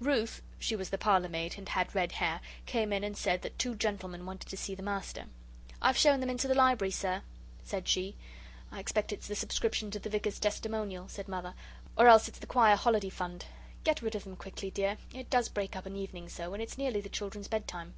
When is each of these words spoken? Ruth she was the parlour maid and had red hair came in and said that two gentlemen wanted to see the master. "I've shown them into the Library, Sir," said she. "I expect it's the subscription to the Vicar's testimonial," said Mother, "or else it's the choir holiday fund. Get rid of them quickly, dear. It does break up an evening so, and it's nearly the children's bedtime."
Ruth 0.00 0.42
she 0.58 0.74
was 0.74 0.90
the 0.90 0.98
parlour 0.98 1.28
maid 1.28 1.54
and 1.58 1.68
had 1.68 1.94
red 1.94 2.10
hair 2.10 2.40
came 2.66 2.92
in 2.92 3.04
and 3.04 3.16
said 3.16 3.42
that 3.42 3.56
two 3.56 3.76
gentlemen 3.76 4.26
wanted 4.26 4.48
to 4.50 4.56
see 4.56 4.74
the 4.74 4.82
master. 4.82 5.26
"I've 5.80 5.96
shown 5.96 6.18
them 6.18 6.28
into 6.28 6.48
the 6.48 6.56
Library, 6.56 6.90
Sir," 6.90 7.22
said 7.62 7.86
she. 7.86 8.16
"I 8.72 8.80
expect 8.80 9.12
it's 9.12 9.28
the 9.28 9.36
subscription 9.36 9.92
to 9.92 10.00
the 10.00 10.10
Vicar's 10.10 10.40
testimonial," 10.40 11.06
said 11.06 11.28
Mother, 11.28 11.54
"or 11.96 12.08
else 12.08 12.26
it's 12.26 12.40
the 12.40 12.48
choir 12.48 12.74
holiday 12.74 13.10
fund. 13.10 13.44
Get 13.84 14.02
rid 14.02 14.16
of 14.16 14.24
them 14.24 14.34
quickly, 14.34 14.72
dear. 14.72 14.96
It 15.14 15.30
does 15.30 15.48
break 15.48 15.76
up 15.76 15.86
an 15.86 15.94
evening 15.94 16.28
so, 16.30 16.52
and 16.52 16.60
it's 16.60 16.76
nearly 16.76 17.00
the 17.00 17.08
children's 17.08 17.46
bedtime." 17.46 17.94